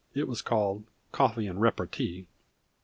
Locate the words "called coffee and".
0.41-1.61